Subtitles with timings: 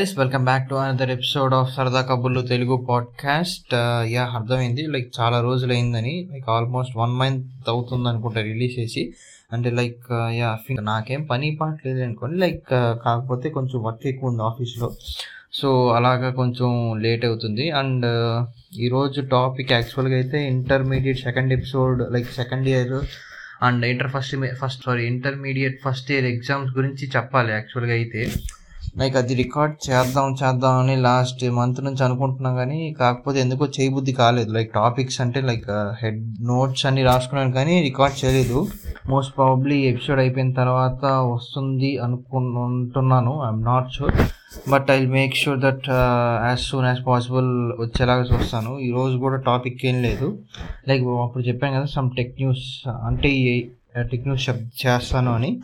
[0.00, 3.72] Guys welcome back to another episode of సరదా కబుర్లు Telugu podcast
[4.12, 4.82] yeah అర్థమైంది.
[4.94, 9.02] లైక్ చాలా రోజులు అయిందని లైక్ ఆల్మోస్ట్ వన్ మంత్ అవుతుంది అనుకుంటా రిలీజ్ చేసి
[9.52, 10.06] అంటే లైక్
[10.38, 10.50] యా
[10.90, 12.36] నాకేం పని పాట లేదు అనుకోండి.
[12.44, 14.88] లైక్ uh, కాకపోతే కొంచెం వర్క్ ఎక్కువ ఉంది ఆఫీస్లో
[15.58, 16.70] సో అలాగా కొంచెం
[17.06, 17.66] లేట్ అవుతుంది.
[17.80, 18.06] అండ్
[18.86, 22.96] ఈరోజు టాపిక్ యాక్చువల్గా అయితే intermediate second episode like second year
[23.68, 28.22] and inter first first sorry intermediate first year exams గురించి చెప్పాలి యాక్చువల్గా అయితే.
[29.00, 34.50] లైక్ అది రికార్డ్ చేద్దాం చేద్దాం అని లాస్ట్ మంత్ నుంచి అనుకుంటున్నాం కానీ కాకపోతే ఎందుకో చేయబుద్ధి కాలేదు.
[34.52, 35.70] లైక్ టాపిక్స్ అంటే లైక్
[36.02, 38.58] హెడ్ నోట్స్ అన్ని రాసుకున్నాను కానీ రికార్డ్ చేయలేదు.
[39.08, 43.32] మోస్ట్ ప్రాబ్లీ ఎపిసోడ్ అయిపోయిన తర్వాత వస్తుంది అనుకుంటున్నాను.
[43.46, 44.14] I'm not sure
[44.70, 45.88] but I make sure that
[46.48, 48.78] as soon as possible వచ్చేలాగా చూస్తాను.
[48.78, 50.38] ఈరోజు కూడా టాపిక్ ఏం లేదు.
[50.88, 53.30] లైక్ అప్పుడు చెప్పాను కదా సమ్ టెక్ న్యూస్ అంటే
[54.10, 54.50] టెక్ న్యూస్
[54.86, 55.60] చేస్తాను అని.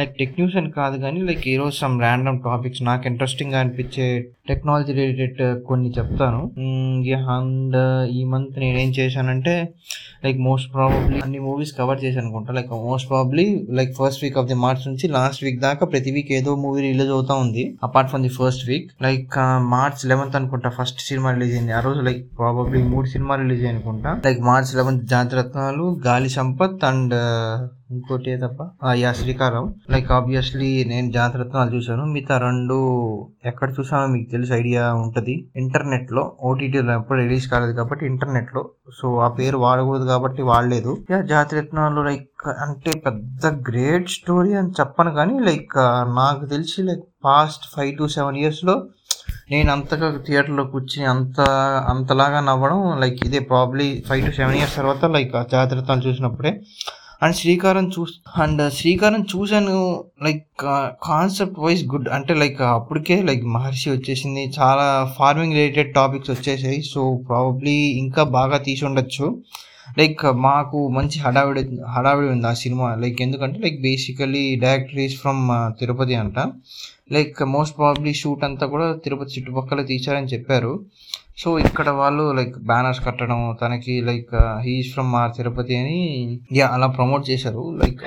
[0.00, 4.06] లైక్ టెక్ న్యూస్ అని కాదు కానీ లైక్ ఈరోజు సమ్ ర్యాండమ్ టాపిక్స్ నాకు ఇంట్రెస్టింగ్గా అనిపించే
[4.50, 6.42] టెక్నాలజీ రిలేటెడ్ కొన్ని చెప్తాను.
[7.36, 7.78] అండ్
[8.18, 9.56] ఈ మంత్ నేనేం చేశానంటే
[10.24, 12.52] లైక్ మోస్ట్ ప్రాబబ్లీ అన్ని మూవీస్ కవర్ చేశాను అనుకుంటా.
[12.56, 13.46] Like most probably
[13.78, 17.12] like first week of the March నుంచి లాస్ట్ వీక్ దాకా ప్రతి వీక్ ఏదో మూవీ రిలీజ్
[17.16, 17.64] అవుతా ఉంది.
[17.88, 19.36] Apart from the first week like
[19.74, 21.72] March eleventh అనుకుంటా ఫస్ట్ సినిమా రిలీజ్ అయింది.
[21.72, 24.12] ఆ రోజు లైక్ ప్రాబబ్లీ మూడు సినిమా రిలీజ్ అనుకుంటా.
[24.26, 27.14] Like March eleventh Jathiratnalu Gaali Sampath and
[27.94, 28.58] ఇంకోటి తప్ప
[29.02, 29.64] యా శ్రీకారం.
[29.92, 32.04] లైక్ ఆబ్వియస్లీ నేను జాతరత్నాలు చూశాను.
[32.14, 32.76] మిగతా రెండు
[33.50, 35.34] ఎక్కడ చూసానో మీకు తెలుసు ఐడియా ఉంటుంది.
[35.62, 38.62] ఇంటర్నెట్లో ఓటీటీలో ఎప్పుడు రిలీజ్ కాలేదు కాబట్టి ఇంటర్నెట్లో.
[38.98, 40.92] సో ఆ పేరు వాడకూడదు కాబట్టి వాడలేదు.
[41.32, 45.76] జాతిరత్నాలు లైక్ అంటే పెద్ద గ్రేట్ స్టోరీ అని చెప్పను కానీ లైక్
[46.20, 48.76] నాకు తెలిసి like past five to seven ఇయర్స్లో
[49.52, 51.40] నేను అంతగా థియేటర్లో కూర్చుని అంత
[51.92, 56.52] అంతలాగా నవ్వడం లైక్ ఇదే probably five to seven years తర్వాత లైక్ జాతిరత్నాలు చూసినప్పుడే
[57.22, 60.46] అండ్ శ్రీకారం చూ అండ్ శ్రీకారం చూశాను లైక్
[61.02, 64.52] కాన్సెప్ట్ వైజ్ గుడ్ అంటే లైక్ అప్పటికే లైక్ మహర్షి వచ్చేసింది.
[64.60, 66.82] చాలా ఫార్మింగ్ రిలేటెడ్ టాపిక్స్ వచ్చేసాయి.
[66.82, 69.26] సో ప్రాబబ్లీ ఇంకా బాగా తీసి ఉండొచ్చు.
[69.98, 72.94] లైక్ మాకు మంచి హడావిడి హడావిడి ఉంది ఆ సినిమా.
[72.94, 76.38] లైక్ ఎందుకంటే like basically director is from Tirupati అంట.
[77.12, 80.72] లైక్ మోస్ట్ ప్రాబ్లీ షూట్ అంతా కూడా తిరుపతి చుట్టుపక్కల తీశారని చెప్పారు.
[81.38, 84.34] సో ఇక్కడ వాళ్ళు లైక్ బ్యానర్స్ కట్టడం తనకి like
[84.64, 86.00] he's from our Tirupati అని
[86.52, 87.62] యా అలా ప్రమోట్ చేశారు.
[87.82, 88.02] లైక్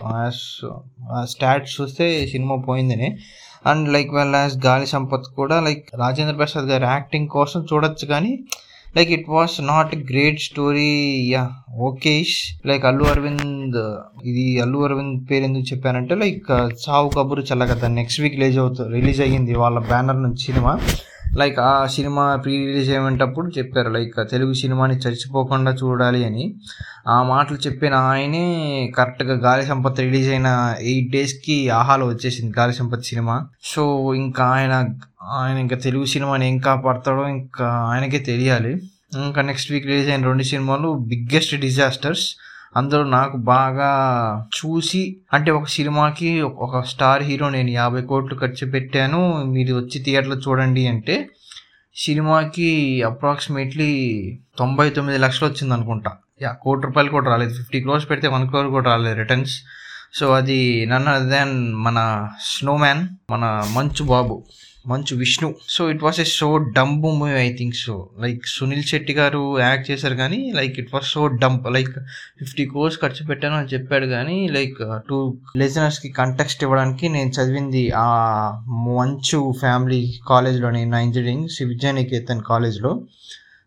[1.32, 3.10] స్టాట్స్ చూస్తే సినిమా పోయిందని.
[3.72, 8.34] And like well as Gaali Sampath కూడా లైక్ రాజేంద్ర ప్రసాద్ గారి యాక్టింగ్ కోసం చూడొచ్చు కానీ
[8.94, 10.90] like it was not great story
[11.32, 11.44] yeah
[11.88, 13.80] okayish like Allu Aravind
[14.26, 16.52] ఇది అల్లు అరవింద్ పేరు ఎందుకు చెప్పానంటే like
[16.84, 20.74] Chaavu Kaburu Challaga next week release అవుతుంది రిలీజ్ అయ్యింది వాళ్ళ బ్యానర్ నుంచి సినిమా.
[21.38, 26.56] లైక్ ఆ సినిమా ప్రీ రిలీజ్ అయ్యేటప్పుడు చెప్పారు లైక్ తెలుగు సినిమాని చచ్చిపోకుండా చూడాలి అని.
[27.08, 28.46] ఆ మాటలు చెప్పిన ఆయనే
[28.98, 33.48] కరెక్ట్గా గాలి సంపత్ రిలీజ్ అయిన ఎయిట్ డేస్కి ఆహాలో వచ్చేసింది గాలి సంపత్ సినిమా.
[33.64, 34.86] సో ఇంకా ఆయన
[35.24, 38.82] ఆయన ఇంకా తెలుగు సినిమాని ఏం కాపాడతాడో ఇంకా ఆయనకే తెలియాలి.
[39.26, 42.36] ఇంకా నెక్స్ట్ వీక్ రిలీజ్ అయిన రెండు సినిమాలు బిగ్గెస్ట్ డిజాస్టర్స్
[42.78, 43.92] అందరూ నాకు బాగా
[44.58, 50.36] చూసి అంటే ఒక సినిమాకి ఒక స్టార్ హీరో నేను యాభై కోట్లు ఖర్చు పెట్టాను మీరు వచ్చి థియేటర్లో
[50.36, 51.30] చూడండి అంటే
[51.96, 53.92] సినిమాకి అప్రాక్సిమేట్లీ
[54.58, 56.12] తొంభై తొమ్మిది లక్షలు వచ్చింది అనుకుంటా.
[56.42, 57.54] యా కోటి రూపాయలు కూడా రాలేదు.
[57.54, 59.62] ఫిఫ్టీ క్రోర్స్ పెడితే వన్ క్రోర్ కూడా రాలేదు రిటర్న్స్.
[60.14, 64.44] సో అది నన్ను దెన్ మన స్నోమ్యాన్ మన Manchu Babu.
[64.88, 65.56] Manchu Vishnu.
[65.70, 69.92] So it was a so dump movie I think so like Suniel Shetty garu act
[69.92, 71.94] చేశారు కానీ like it was so dump like
[72.40, 74.78] fifty crores ఖర్చు పెట్టాను అని చెప్పాడు కానీ లైక్
[75.10, 78.08] టూ లిజనర్స్కి కంటెక్స్ట్ ఇవ్వడానికి నేను చదివింది ఆ
[78.70, 83.00] మంచు ఫ్యామిలీ కాలేజ్లో నేను ఇంజనీరింగ్ శ్రీ విద్యానికేతన్ కాలేజ్లో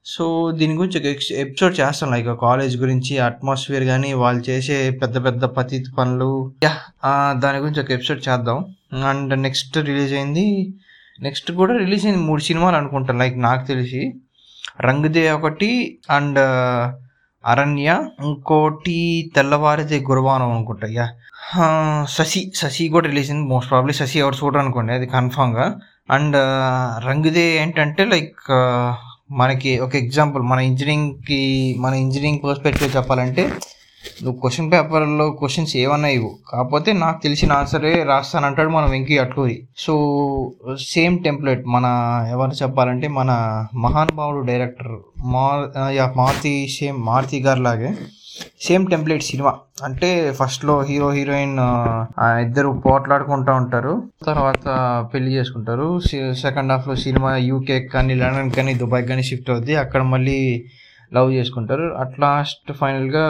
[0.09, 5.45] సో దీని గురించి ఒక ఎపిసోడ్ చేస్తాను లైక్ కాలేజ్ గురించి అట్మాస్ఫియర్ కానీ వాళ్ళు చేసే పెద్ద పెద్ద
[5.45, 6.53] పతిత్ పనులు.
[6.65, 6.75] యా
[7.39, 8.59] దాని గురించి ఒక ఎపిసోడ్ చేద్దాం.
[9.05, 10.47] అండ్ నెక్స్ట్ రిలీజ్ అయింది
[11.23, 14.15] నెక్స్ట్ కూడా రిలీజ్ అయింది మూడు సినిమాలు అనుకుంటాను లైక్ నాకు తెలిసి.
[14.81, 16.39] రంగుదే ఒకటి అండ్
[17.47, 18.09] అరణ్య.
[18.25, 21.09] ఇంకోటి తెల్లవారిదే గురువారం అనుకుంటా యా.
[22.09, 25.77] శశి శశి కూడా రిలీజ్ అయింది మోస్ట్ ప్రాబ్లీ శశి ఎవరు చూడరు అనుకోండి అది కన్ఫామ్గా
[26.11, 26.37] అండ్
[27.07, 28.51] రంగుదే ఏంటంటే లైక్
[29.31, 33.53] మనకి ఒక ఎగ్జాంపుల్ మన ఇంజనీరింగ్కి మన ఇంజనీరింగ్ పర్స్పెక్టివ్ చెప్పాలంటే
[34.23, 36.33] నువ్వు క్వశ్చన్ పేపర్లో క్వశ్చన్స్ ఏమన్నా ఇవ్వు.
[36.53, 39.57] కాకపోతే నాకు తెలిసిన ఆన్సరే రాస్తానంటాడు మన Venky Atluri.
[39.77, 39.95] So
[40.89, 41.87] same template మన
[42.31, 43.31] ఎవరు చెప్పాలంటే మన
[43.75, 45.47] మహానుభావుడు డైరెక్టర్ మా
[45.91, 47.91] యా మారుతి సేమ్ మారుతి గారు లాగే
[48.61, 49.53] సేమ్ టెంప్లెట్ సినిమా.
[49.85, 51.59] అంటే ఫస్ట్లో హీరో హీరోయిన్
[52.21, 53.93] ఇద్దరు పోట్లాడుకుంటూ ఉంటారు.
[54.27, 54.67] తర్వాత
[55.15, 56.01] పెళ్ళి చేసుకుంటారు.
[56.43, 59.77] సెకండ్ హాఫ్లో సినిమా యూకే కానీ లండన్ కానీ దుబాయ్ కానీ షిఫ్ట్ అవుద్ది.
[59.77, 60.65] అక్కడ మళ్ళీ
[61.15, 61.83] లవ్ చేసుకుంటారు.
[61.83, 63.25] అట్ లాస్ట్ ఫైనల్గా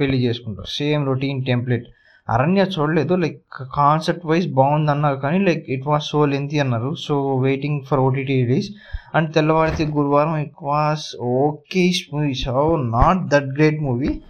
[0.00, 0.66] పెళ్ళి చేసుకుంటారు.
[0.66, 1.86] Same routine template.
[2.30, 3.14] అరణ్య చూడలేదు.
[3.14, 3.42] లైక్
[3.74, 6.94] కాన్సెప్ట్ వైజ్ బాగుంది అన్నారు కానీ like it was so lengthy అన్నారు.
[6.94, 8.70] So waiting for OTT release
[9.14, 12.34] and Tellavarithe Guruvaram it was okay movie.
[12.34, 14.20] So not that great movie.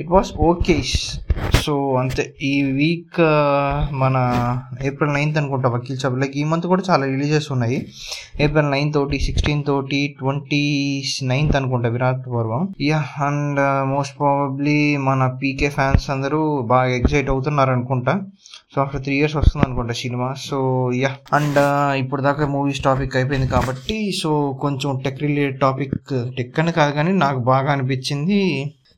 [0.00, 0.76] It was okay
[1.64, 2.24] so అంతే.
[2.42, 4.16] ఈ week uh, మన
[4.88, 6.16] April ninth అనుకుంటా Vakeel Saab.
[6.20, 7.78] Like ఈ month కూడా చాలా releases ఉన్నాయి.
[8.40, 10.62] April ninth ఒకటి సిక్స్టీన్త్ ఒకటి ట్వంటీ
[11.22, 12.62] నైన్త్ అనుకుంటా Virata Parvam.
[12.80, 13.60] Yeah and
[13.94, 18.14] most probably మన పీకే ఫ్యాన్స్ అందరూ బాగా ఎగ్జైట్ అవుతున్నారు అనుకుంటా.
[18.74, 20.34] సో ఆఫ్టర్ త్రీ ఇయర్స్ వస్తుంది అనుకుంటా సినిమా.
[20.48, 20.58] సో
[21.02, 21.60] యా అండ్
[22.02, 24.30] ఇప్పుడు దాకా మూవీస్ టాపిక్ అయిపోయింది కాబట్టి సో
[24.60, 25.96] కొంచెం టెక్ రిలేటెడ్ టాపిక్
[26.38, 28.42] టెక్ అని కాదు కానీ నాకు బాగా అనిపించింది.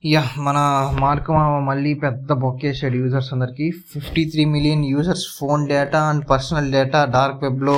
[0.05, 0.58] యా మన
[1.00, 3.67] మార్క్ మామ మళ్ళీ పెద్ద బొక్కేసాడు యూజర్స్ అందరికీ.
[3.94, 7.75] Fifty three million users phone data and personal data dark వెబ్లో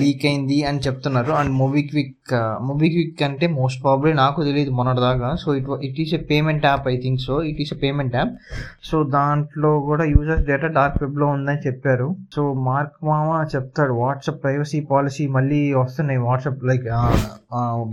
[0.00, 1.32] లీక్ అయింది అని చెప్తున్నారు.
[1.38, 2.32] అండ్ మొబిక్విక్
[2.68, 5.30] మోబిక్విక్ అంటే మోస్ట్ ప్రాబ్లీ నాకు తెలియదు మొన్నటిదాకా.
[5.42, 8.34] So it it is a payment app I think so it is a payment app
[8.88, 12.08] so దాంట్లో కూడా యూజర్స్ డేటా డార్క్ వెబ్లో ఉందని చెప్పారు.
[12.36, 16.84] సో మార్క్ మామ చెప్తాడు వాట్సాప్ ప్రైవసీ పాలసీ మళ్ళీ వస్తున్నాయి WhatsApp like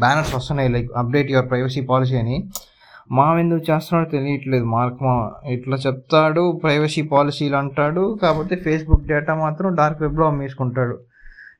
[0.04, 2.38] banners uh, uh, వస్తున్నాయి like update your privacy policy అని.
[3.12, 4.66] మా ఎందుకు చేస్తున్నాడో తెలియట్లేదు.
[4.66, 6.60] మార్క్ మా ఇట్లా చెప్తాడు?
[6.64, 8.20] ప్రైవసీ పాలసీలు అంటాడు.
[8.22, 10.98] కాకపోతే ఫేస్బుక్ డేటా మాత్రం డార్క్ వెబ్లో అమ్మేసుకుంటాడు.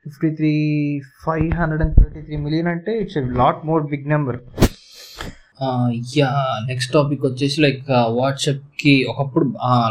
[0.06, 0.54] Fifty three
[1.26, 4.40] five hundred and thirty three million అంటే it's lot more big number.
[6.18, 6.30] Yeah
[6.70, 7.82] next topic వచ్చేసి లైక్
[8.20, 9.46] వాట్సాప్కి ఒకప్పుడు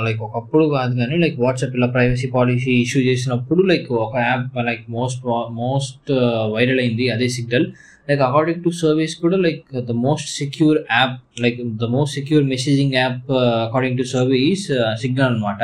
[0.07, 4.85] లైక్ ఒకప్పుడు కాదు కానీ లైక్ వాట్సాప్ ఇలా ప్రైవసీ పాలసీ ఇష్యూ చేసినప్పుడు లైక్ ఒక app like
[4.97, 5.23] most
[5.61, 6.11] most
[6.55, 7.67] viral అయింది అదే Signal
[8.09, 12.97] like according to service కూడా like the most secure app like the most secure messaging
[13.03, 13.31] app
[13.67, 14.67] according to service
[15.03, 15.63] Signal అనమాట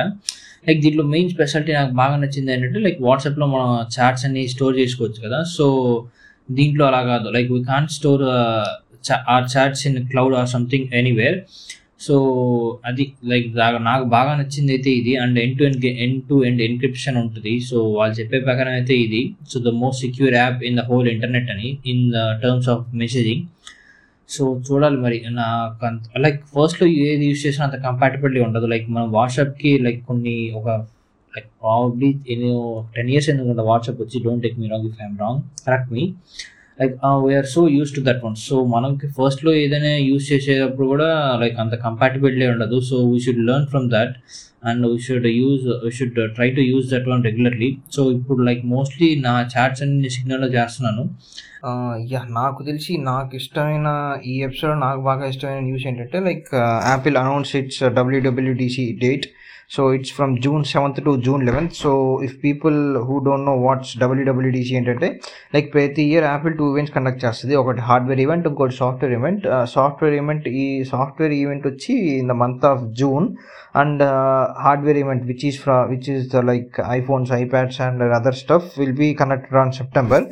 [0.68, 5.20] like దీంట్లో main speciality నాకు బాగా నచ్చింది ఏంటంటే లైక్ వాట్సాప్లో మనం చాట్స్ అన్ని స్టోర్ చేసుకోవచ్చు
[5.26, 5.40] కదా.
[5.56, 5.66] సో
[6.48, 7.28] దీంట్లో అలా కాదు.
[7.36, 8.24] Like we can store
[9.34, 11.38] our chats in cloud or something anywhere
[12.06, 12.14] so
[12.88, 13.46] అది లైక్
[13.90, 15.12] నాకు బాగా నచ్చింది అయితే ఇది.
[15.22, 15.76] And end to end
[16.06, 17.52] end to end encryption ఉంటుంది.
[17.68, 19.22] సో వాళ్ళు చెప్పే ప్రకారం అయితే ఇది.
[19.50, 23.44] So the most secure app in the whole internet అని in the terms of messaging
[24.28, 25.18] so చూడాలి మరి.
[25.40, 28.68] నాకు లైక్ ఫస్ట్లో ఏది యూస్ చేసినా అంత కంపాటబిలిటీ ఉండదు.
[28.74, 30.68] లైక్ మనం వాట్సాప్కి లైక్ కొన్ని ఒక
[31.36, 32.52] లైక్ ప్రాబ్లీ ఎన్నో
[32.96, 36.04] టెన్ ఇయర్స్ ఎందుకంటే వాట్సాప్ వచ్చి don't take me wrong if I'm wrong correct me
[36.80, 36.94] like
[37.26, 41.74] we're so use to that one so మనకి ఫస్ట్లో ఏదైనా యూస్ చేసేటప్పుడు కూడా లైక్ అంత
[41.74, 42.80] కంపాటిబిలిటీ ఉండదు.
[42.80, 44.14] So we should learn from that
[44.70, 48.62] and we should use we should try to use that one regularly so ఇప్పుడు like
[48.74, 51.04] mostly నా chats అన్ని సిగ్నల్లో చేస్తున్నాను.
[52.12, 53.88] యా నాకు తెలిసి నాకు ఇష్టమైన
[54.32, 56.48] ఈ ఎపిసోడ్ నాకు బాగా ఇష్టమైన న్యూస్ ఏంటంటే like
[56.92, 59.26] Apple announce it's WWDC date
[59.74, 61.92] so it's from June seventh to June eleventh so
[62.26, 62.76] if people
[63.06, 65.08] who don't know what's WWDC ఏంటంటే
[65.54, 67.54] లైక్ ప్రతి year Apple two events conduct చేస్తుంది.
[67.62, 72.66] ఒకటి హార్డ్వేర్ ఈవెంట్ ఇంకోటి software event software event ఈ software event వచ్చి in the month
[72.72, 73.26] of June
[73.82, 74.02] and
[74.64, 78.96] hardware event which is from which is the like iPhones iPads and other stuff will
[79.02, 80.24] be connected on September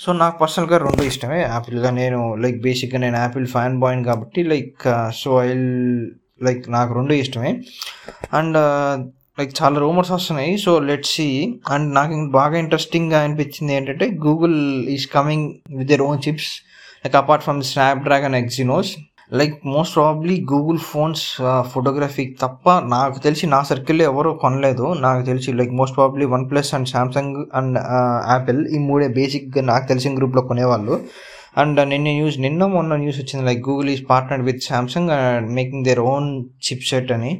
[0.00, 1.40] so నాకు పర్సనల్గా రెండు ఇష్టమే.
[1.54, 4.84] యాపిల్గా నేను like బేసిక్గా నేను Apple fan బాయ్ని కాబట్టి like
[5.22, 5.48] so I
[6.48, 7.52] like నాకు రెండు ఇష్టమే.
[8.32, 8.58] అండ్
[9.38, 10.52] లైక్ uh, చాలా రూమర్స్ వస్తున్నాయి.
[10.64, 11.28] సో లెట్ సి
[11.74, 14.58] అండ్ నాకు బాగా ఇంట్రెస్టింగ్గా అనిపించింది ఏంటంటే Google
[14.96, 15.46] is coming
[15.78, 16.50] with their own chips
[17.04, 21.24] like apart from Snapdragon Exynos Exynos like most probably Google phones
[21.72, 24.86] photography తప్ప నాకు తెలిసి నా సర్కిల్లో ఎవరు కొనలేదు.
[25.04, 27.78] నాకు తెలిసి like most probably OnePlus and Samsung and
[28.34, 30.96] Apple ఈ మూడే బేసిక్గా నాకు తెలిసిన గ్రూప్లో కొనేవాళ్ళు.
[31.60, 35.48] అండ్ uh, నిన్న న్యూస్ నిన్న మొన్న న్యూస్ వచ్చింది like Google is partner with Samsung and
[35.58, 36.28] making their own
[36.66, 37.32] chip set అని.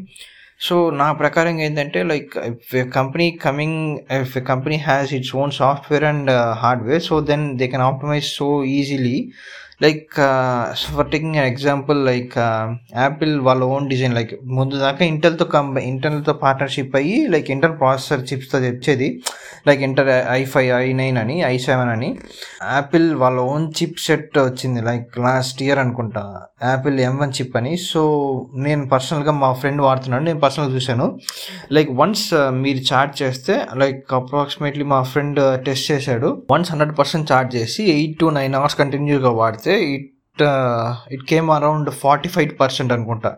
[0.66, 3.78] సో నా ప్రకారం ఏంటంటే like if company coming
[4.23, 6.30] if company has its own software and
[6.62, 9.16] hardware so then they can optimize so easily
[9.82, 10.10] like
[10.96, 12.38] for taking an example like
[12.96, 18.32] Apple వాళ్ళ own design like ముందు దాకా ఇంటెల్తో combine ఇంటెల్తో partnership అయ్యి like Intel processor
[18.32, 19.22] చిప్స్తో తెచ్చేది.
[19.66, 22.18] Like Intel i five i nine అని i seven అని.
[22.75, 26.42] యాపిల్ వాళ్ళ ఓన్ చిప్ సెట్ వచ్చింది లైక్ లాస్ట్ ఇయర్ అనుకుంటా.
[26.68, 27.72] యాపిల్ ఎం వన్ చిప్ అని.
[27.90, 28.00] సో
[28.66, 31.06] నేను పర్సనల్గా మా ఫ్రెండ్ వాడుతున్నాను నేను పర్సనల్గా చూశాను.
[31.76, 36.30] లైక్ వన్స్ uh, మీరు చార్జ్ చేస్తే లైక్ అప్రాక్సిమేట్లీ మా ఫ్రెండ్ టెస్ట్ uh, చేశాడు.
[36.54, 40.08] వన్స్ హండ్రెడ్ పర్సెంట్ చార్జ్ చేసి ఎయిట్ టు నైన్ అవర్స్ కంటిన్యూగా వాడితే it
[41.14, 43.30] it came around forty five percent అనుకుంటా.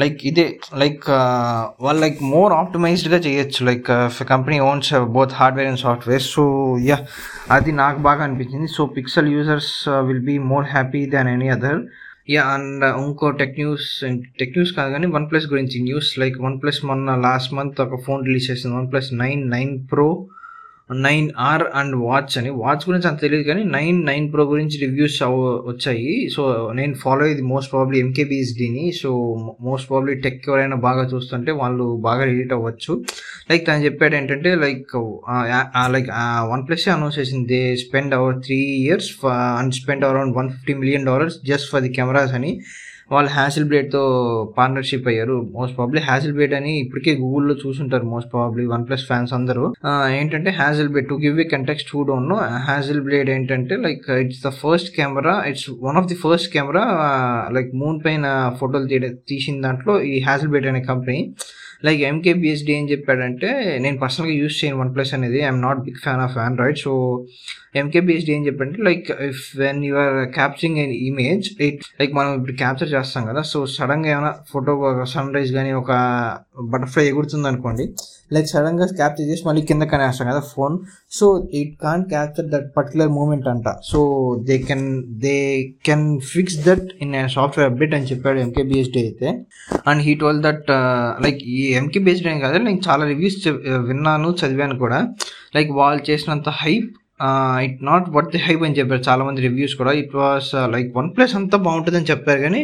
[0.00, 0.44] లైక్ ఇదే
[0.82, 1.04] లైక్
[1.84, 3.60] వాళ్ళు లైక్ మోర్ ఆప్టిమైజ్డ్గా చేయొచ్చు.
[3.68, 3.88] Like
[4.32, 6.44] company owns both hardware and software so
[6.88, 6.98] yeah
[7.56, 8.68] అది నాకు బాగా అనిపించింది.
[8.76, 9.72] So pixel users
[10.08, 11.80] will be more happy than any other
[12.30, 13.86] yeah and ఇంకో టెక్ న్యూస్
[14.38, 15.82] టెక్ న్యూస్ కాదు కానీ వన్ ప్లస్ గురించి.
[15.82, 18.76] న్యూస్ లైక్ వన్ ప్లస్ మొన్న last month ఒక ఫోన్ రిలీజ్ చేసింది.
[18.92, 20.08] OnePlus nine nine pro
[20.94, 22.50] nine R and watch అని.
[22.50, 26.28] Watch గురించి అంత తెలియదు కానీ నైన్ నైన్ ప్రో గురించి రివ్యూస్ వచ్చాయి.
[26.36, 28.92] సో నేను ఫాలో అయ్యేది most probably ఎంకేబిఎస్డిని.
[29.02, 29.10] So
[29.60, 33.04] most probably tech ఎవరైనా బాగా చూస్తుంటే వాళ్ళు బాగా రిలీట్ అవ్వచ్చు.
[33.50, 34.96] లైక్ తను చెప్పాడు ఏంటంటే like
[35.94, 36.10] like
[36.52, 37.48] OnePlus announce చేసింది.
[37.48, 41.92] They spend our three years and spend around one fifty million dollars just for the
[41.92, 42.60] cameras అని.
[43.12, 44.02] వాళ్ళు హ్యాసిల్ బ్లేడ్తో
[44.58, 45.48] పార్ట్నర్షిప్ అయ్యారు.
[45.52, 48.04] మోస్ట్ ప్రాబ్లీ హ్యాసిల్ బ్లేడ్ అని ఇప్పటికే గూగుల్లో చూసుంటారు.
[48.04, 49.74] Most probably OnePlus fans అందరూ
[50.10, 50.50] ఏంటంటే
[50.88, 52.38] Hasselblad to give a context who don't know
[53.00, 56.84] blade ఏంటంటే like it's the first camera it's one of the first camera
[57.52, 61.34] like moon పైన ఫోటోలు తీయడం తీసిన దాంట్లో ఈ హ్యాజిల్ బ్లేడ్ అనే కంపెనీ
[61.82, 65.38] లైక్ ఎంకేపిఎస్డి ఏం చెప్పాడంటే నేను పర్సనల్గా యూస్ చేయను వన్ ప్లస్ అనేది.
[65.42, 66.92] I'm not big fan of Android so
[67.74, 72.56] MKBHD ఏం చెప్పంటే like if when you are capturing an image it like మనం ఇప్పుడు
[72.56, 74.72] క్యాప్చర్ చేస్తాం కదా సో సడన్గా ఏమైనా ఫోటో
[75.04, 75.92] సన్ రైజ్ కానీ ఒక
[76.72, 77.86] బటర్ఫ్లై ఎగురుతుంది అనుకోండి
[78.34, 80.74] లైక్ సడన్గా క్యాప్చర్ చేసి మళ్ళీ కింద కనేస్తాం కదా phone
[81.18, 81.26] so
[81.60, 83.68] it can capture that particular moment అంట.
[83.90, 84.00] So
[84.48, 84.86] they can
[85.24, 85.36] they
[85.88, 89.28] can fix that in software update అని చెప్పాడు ఎంకేబిఎస్డి అయితే.
[89.90, 90.70] And he told that
[91.26, 95.00] like ఈ ఎంకేబిఎస్డి అని కాదు నేను చాలా రివ్యూస్ uh, విన్నాను చదివాను కూడా.
[95.58, 96.88] లైక్ వాళ్ళు చేసినంత hype
[97.64, 101.08] it not worth the hype అని చెప్పారు చాలా మంది రివ్యూస్ కూడా it was like one
[101.16, 102.62] plus అంతా బాగుంటుందని చెప్పారు కానీ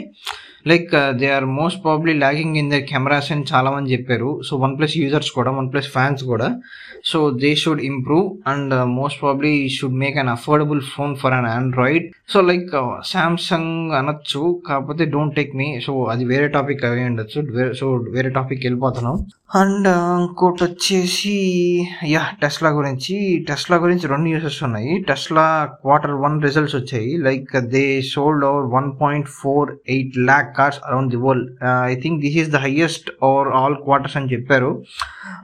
[0.67, 4.79] like they are most probably lagging in the cameras అని చాలా మంది చెప్పారు సో వన్
[4.79, 6.49] ప్లస్ యూజర్స్ కూడా వన్ ప్లస్ ఫ్యాన్స్ కూడా
[7.05, 12.07] so they should improve and most probably should make an affordable phone for an Android
[12.29, 14.63] so like Samsung అనొచ్చు.
[14.69, 17.73] కాకపోతే don't take me so అది వేరే టాపిక్ అవి ఉండొచ్చు.
[17.73, 19.17] సో వేరే topic వెళ్ళిపోతున్నాం.
[19.55, 19.89] అండ్
[20.21, 21.35] ఇంకోటి వచ్చేసి
[22.05, 23.45] యా టెస్లా గురించి.
[23.49, 25.05] టెస్లా గురించి రెండు న్యూసెస్ ఉన్నాయి.
[25.09, 27.17] టెస్లా క్వార్టర్ వన్ రిజల్ట్స్ వచ్చాయి.
[27.17, 31.51] Like they sold over one point four eight lakh cars around the world
[31.93, 34.71] I think this is the highest over all quarters అని చెప్పారు.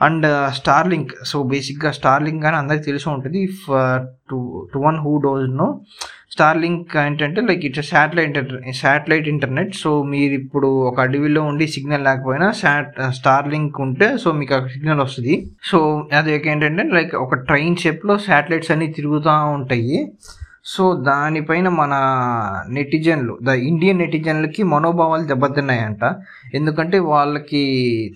[0.07, 0.27] And
[0.61, 3.41] Starlink so బేసిక్గా Starlink అని అందరికీ తెలిసి ఉంటుంది.
[3.51, 3.63] If
[4.31, 4.39] to
[4.73, 5.69] to one who does know
[6.35, 8.37] Starlink ఏంటంటే like it's satellite
[8.83, 14.29] satellite internet so మీరు ఇప్పుడు ఒక అడవిలో ఉండి సిగ్నల్ లేకపోయినా శాట్ స్టార్లింక్ uh, ఉంటే సో
[14.39, 15.35] మీకు అక్కడ సిగ్నల్ వస్తుంది.
[15.71, 15.79] సో
[16.19, 19.99] అది ఏంటంటే లైక్ ఒక ట్రైన్ షేప్లో శాటిలైట్స్ అన్నీ తిరుగుతూ ఉంటాయి.
[20.65, 21.93] సో దానిపైన మన
[22.69, 26.15] నెటిజన్లు ద ఇండియన్ నెటిజన్లకి మనోభావాలు దెబ్బతిన్నాయంట.
[26.55, 27.63] ఎందుకంటే వాళ్ళకి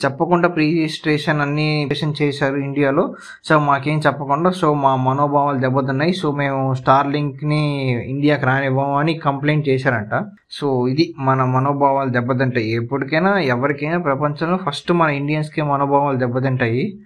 [0.04, 1.90] చెప్పకుండా ప్రీ రిజిస్ట్రేషన్ అన్ని
[2.22, 3.14] చేశారు ఇండియాలో.
[3.44, 6.12] సో మాకేం చెప్పకుండా సో మా మనోభావాలు దెబ్బతిన్నాయి.
[6.12, 10.24] సో మేము స్టార్ లింక్ని ఇండియాకి రానివ్వము అని కంప్లైంట్ చేశారంట.
[10.50, 12.74] సో ఇది మన మనోభావాలు దెబ్బతింటాయి.
[12.74, 16.98] ఎప్పటికైనా ఎవరికైనా ప్రపంచంలో ఫస్ట్ మన ఇండియన్స్కే మనోభావాలు దెబ్బతింటాయి.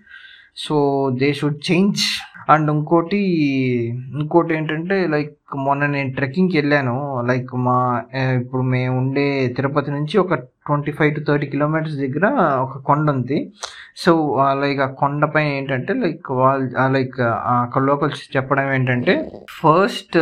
[0.56, 2.00] So they should change.
[2.52, 3.18] And ఇంకోటి
[4.20, 5.34] ఇంకోటి ఏంటంటే లైక్
[5.66, 6.94] మొన్న నేను ట్రెక్కింగ్కి వెళ్ళాను.
[7.28, 7.76] లైక్ మా
[8.40, 9.26] ఇప్పుడు మేము ఉండే
[9.56, 10.34] తిరుపతి నుంచి ఒక
[10.68, 12.26] twenty five to thirty kilometres దగ్గర
[12.64, 13.38] ఒక కొండ ఉంది.
[13.96, 14.12] సో
[14.62, 17.20] లైక్ ఆ కొండపై ఏంటంటే లైక్ వాళ్ళు లైక్
[17.54, 19.14] అక్కడ లోకల్స్ చెప్పడం ఏంటంటే
[19.60, 20.18] ఫస్ట్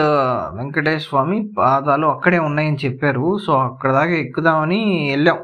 [0.59, 3.27] వెంకటేశ్వర స్వామి పాదాలు అక్కడే ఉన్నాయని చెప్పారు.
[3.47, 4.81] సో అక్కడ దాకా ఎక్కుదామని
[5.11, 5.41] వెళ్ళాం.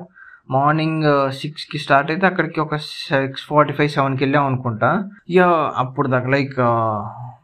[0.51, 5.11] మార్నింగ్ సిక్స్కి స్టార్ట్ అయితే అక్కడికి ఒక సిక్స్ ఫార్టీ ఫైవ్ సెవెన్కి వెళ్ళాం అనుకుంటా.
[5.31, 5.41] ఇక
[5.77, 6.59] అప్పుడు దాకా లైక్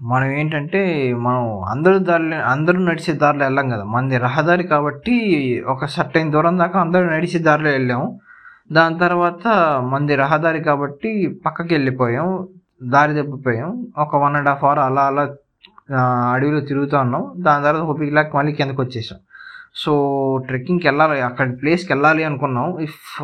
[0.02, 3.84] మనం ఏంటంటే మనం అందరూ దారిలో అందరూ నడిచే దారిలో వెళ్ళాం కదా.
[3.84, 5.16] మనది రహదారి కాబట్టి
[5.66, 8.20] ఒక సర్టైన్ దూరం దాకా అందరూ నడిచే దారిలో వెళ్ళాము
[8.72, 9.48] దాని తర్వాత
[9.82, 12.48] మనది రహదారి కాబట్టి పక్కకి వెళ్ళిపోయాం
[12.82, 13.86] దారి తప్పిపోయాం.
[13.98, 15.22] ఒక వన్ అండ్ హాఫ్ అవర్ అలా అలా
[16.32, 17.32] అడవిలో తిరుగుతూ ఉన్నాం.
[17.36, 19.18] దాని తర్వాత ఒక పిల్లకి మళ్ళీ కిందకు వచ్చేసాం.
[19.74, 19.92] సో
[20.46, 22.80] ట్రెక్కింగ్కి వెళ్ళాలి అక్కడ ప్లేస్కి వెళ్ళాలి అనుకున్నాం.
[22.80, 23.22] ఇఫ్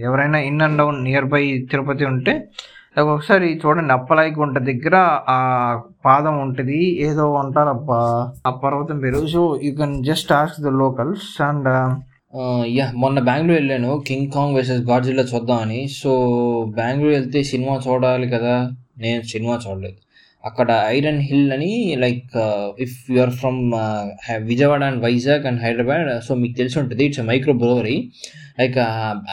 [0.00, 2.34] ఎవరైనా in and down nearby Tirupati ఉంటే
[2.98, 4.96] ఒకసారి చూడండి అప్పలాయి గుంట దగ్గర
[5.28, 5.38] ఆ
[6.04, 6.78] పాదం ఉంటుంది.
[7.06, 9.26] ఏదో అంటారు అబ్బా ఆ పర్వతం పేరు.
[9.26, 11.68] So you can just ask the locals and
[12.66, 15.88] yeah మొన్న బెంగళూరు వెళ్ళాను కింగ్ కాంగ్ వర్సెస్ గాడ్జిల్లా చూద్దామని.
[15.88, 16.12] సో
[16.76, 18.70] బెంగళూరు వెళ్తే సినిమా చూడాలి కదా.
[18.98, 19.98] నేను సినిమా చూడలేదు.
[20.44, 22.32] అక్కడ ఐరన్ హిల్ అని like
[22.78, 23.60] if you are from
[24.42, 27.96] Vijayawada and Vizag and Hyderabad so మీకు తెలిసి ఉంటుంది ఇట్స్ మైక్రో బ్రోవరీ
[28.60, 28.76] లైక్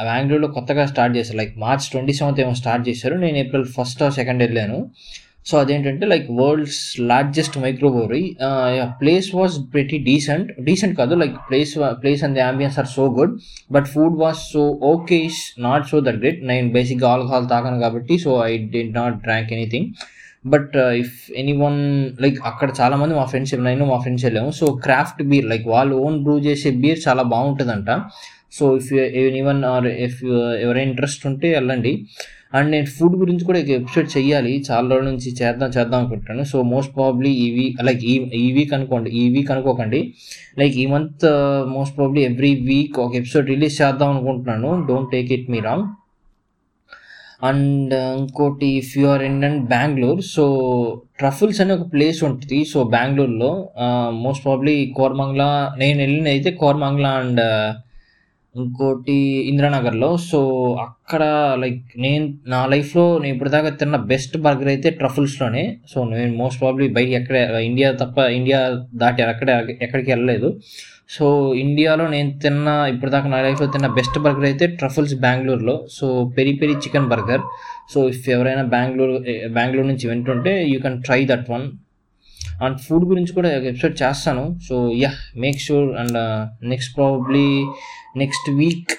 [0.10, 4.44] బెంగళూరులో కొత్తగా స్టార్ట్ చేశారు లైక్ మార్చ్ ట్వంటీ సెవెంత్ ఏమో స్టార్ట్ చేశారు నేను ఏప్రిల్ ఫస్ట్ సెకండ్
[4.44, 4.80] వెళ్ళాను.
[5.50, 7.56] సో అదేంటంటే like world's largest
[7.90, 8.24] microbrewery
[9.02, 13.34] place was pretty decent decent కాదు like place place and the ambience are so good
[13.72, 14.64] but food was so
[14.94, 19.18] okay is not so that great నేను బేసిక్గా alcohol తాగాను కాబట్టి so I did not
[19.18, 19.90] drank anything
[20.46, 21.16] but if
[21.64, 21.80] anyone
[22.24, 24.52] like అక్కడ చాలా మంది మా friends నేను మా ఫ్రెండ్స్ వెళ్ళాము.
[24.60, 27.90] సో క్రాఫ్ట్ బీర్ లైక్ వాళ్ళు ఓన్ బ్రూ చేసే బీర్ చాలా బాగుంటుందంట.
[28.58, 28.92] So if
[29.42, 30.22] anyone or if
[30.64, 31.94] ఎవరైనా ఇంట్రెస్ట్ ఉంటే వెళ్ళండి.
[32.58, 36.92] అండ్ నేను ఫుడ్ గురించి కూడా ఎపిసోడ్ చేయాలి చాలా రోజుల నుంచి చేద్దాం చేద్దాం అనుకుంటాను సో మోస్ట్
[36.98, 40.02] ప్రాబ్లీ ఈ వీక్ లైక్ ఈ ఈ వీక్ అనుకోండి ఈ వీక్ అనుకోకండి.
[40.60, 41.26] లైక్ ఈ month
[41.76, 44.72] most probably every week ఒక ఎపిసోడ్ రిలీజ్ చేద్దాం అనుకుంటున్నాను.
[44.90, 45.88] Don't take it me wrong
[47.44, 50.46] and ఇంకోటి if you are in and Bengaluru so
[51.20, 52.60] Truffles అనే ఒక ప్లేస్ ఉంటుంది.
[52.66, 53.52] సో బెంగళూరులో
[54.24, 57.42] మోస్ట్ ప్రాబ్లీ కోరమంగ్లా నేను వెళ్ళిన అయితే కోరమంగ్లా అండ్
[58.56, 59.18] ఇంకోటి
[59.50, 60.18] ఇందిరానగర్లో.
[60.18, 60.40] సో
[60.82, 61.24] అక్కడ
[61.60, 65.78] లైక్ నేను నా లైఫ్లో నేను ఇప్పటిదాకా తిన్న బెస్ట్ బర్గర్ అయితే ట్రఫుల్స్లోనే.
[65.90, 67.36] సో నేను మోస్ట్ ప్రాబ్లీ బయట ఎక్కడ
[67.70, 68.60] ఇండియా తప్ప ఇండియా
[68.94, 70.60] దాటి అక్కడే ఎక్కడికి వెళ్ళలేదు.
[71.10, 75.88] సో ఇండియాలో నేను తిన్న ఇప్పటిదాకా నా లైఫ్లో తిన్న బెస్ట్ బర్గర్ అయితే ట్రఫుల్స్ బెంగళూరులో.
[75.92, 77.42] So peri peri chicken burger.
[77.94, 79.16] So if ఎవరైనా బెంగళూరు
[79.48, 81.66] బెంగళూరు నుంచి వింటుంటే you can try that one.
[82.64, 84.60] And food గురించి కూడా ఎపిసోడ్ చేస్తాను.
[84.70, 86.20] So yeah make sure and
[86.70, 87.48] next probably
[88.18, 88.92] next week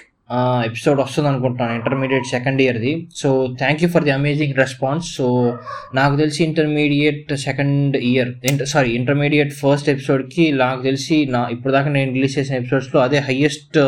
[0.65, 3.07] episode వస్తుంది అనుకుంటున్నాను intermediate second ఇయర్ది.
[3.15, 5.57] So thank you for the amazing response so
[5.95, 12.39] నాకు తెలిసి intermediate second year sorry intermediate first ఎపిసోడ్కి నాకు తెలిసి నా ఇప్పటిదాకా నేను రిలీజ్
[12.39, 13.79] చేసిన ఎపిసోడ్స్లో అదే హయ్యెస్ట్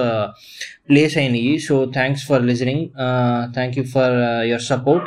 [0.89, 1.57] ప్లేస్ అయినాయి.
[1.57, 2.85] So thanks for listening
[3.53, 5.05] thank you for your support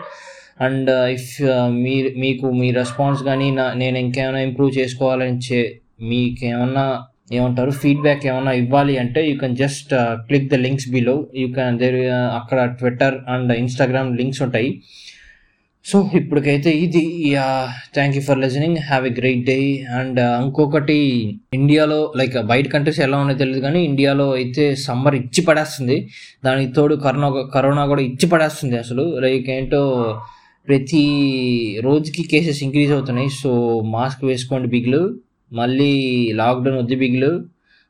[0.63, 7.03] and if మీ మీకు మీ రెస్పాన్స్ కానీ నా నేను ఇంకేమైనా ఇంప్రూవ్ చేసుకోవాలని చే మీకేమన్నా
[7.37, 7.73] ఏమంటారు?
[7.83, 9.93] ఫీడ్బ్యాక్ ఏమైనా ఇవ్వాలి అంటే you can just
[10.29, 12.01] click the links below you can there
[12.39, 14.71] అక్కడ ట్విట్టర్ అండ్ ఇన్స్టాగ్రామ్ లింక్స్ ఉంటాయి.
[15.85, 17.03] సో ఇప్పటికైతే ఇది.
[17.97, 19.59] Thank you for listening have a great day
[19.99, 20.99] and ఇంకొకటి
[21.59, 25.97] ఇండియాలో లైక్ uh, బయట కంట్రీస్ ఎలా ఉన్నాయో తెలియదు కానీ ఇండియాలో అయితే సమ్మర్ ఇచ్చి పడేస్తుంది.
[26.47, 29.07] దానికి తోడు కరోనా కరోనా కూడా ఇచ్చి పడేస్తుంది అసలు.
[29.27, 29.83] లైక్ ఏంటో
[30.69, 31.05] ప్రతి
[31.87, 33.31] రోజుకి కేసెస్ ఇంక్రీజ్ అవుతున్నాయి.
[33.41, 33.53] సో
[33.97, 35.03] మాస్క్ వేసుకోండి బిగులు
[35.53, 37.45] మళ్ళీ లాక్డౌన్ వద్దు బిగులు.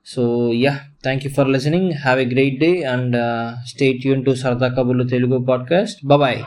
[0.07, 3.17] So yeah thank you for listening have a great day and
[3.67, 6.43] stay tune to సరదా కబుర్లు తెలుగు పాడ్కాస్ట్ బాయ్